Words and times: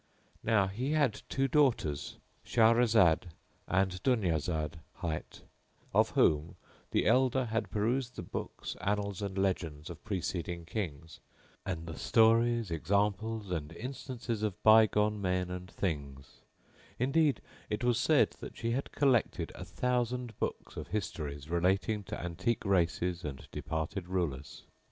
Now 0.43 0.65
he 0.65 0.93
had 0.93 1.21
two 1.29 1.47
daughters, 1.47 2.17
Shahrazad 2.43 3.25
and 3.67 4.01
Dunyazad 4.01 4.79
hight,[FN#21] 4.95 5.41
of 5.93 6.09
whom 6.15 6.55
the 6.89 7.05
elder 7.05 7.45
had 7.45 7.69
perused 7.69 8.15
the 8.15 8.23
books, 8.23 8.75
annals 8.81 9.21
and 9.21 9.37
legends 9.37 9.91
of 9.91 10.03
preceding 10.03 10.65
Kings, 10.65 11.19
and 11.67 11.85
the 11.85 11.99
stories, 11.99 12.71
examples 12.71 13.51
and 13.51 13.71
instances 13.73 14.41
of 14.41 14.55
by 14.63 14.87
gone 14.87 15.21
men 15.21 15.51
and 15.51 15.69
things; 15.69 16.41
indeed 16.97 17.39
it 17.69 17.83
was 17.83 17.99
said 17.99 18.31
that 18.39 18.57
she 18.57 18.71
had 18.71 18.91
collected 18.93 19.51
a 19.53 19.63
thousand 19.63 20.33
books 20.39 20.77
of 20.77 20.87
histories 20.87 21.47
relating 21.47 22.03
to 22.05 22.19
antique 22.19 22.65
races 22.65 23.23
and 23.23 23.47
departed 23.51 24.07
rulers. 24.07 24.63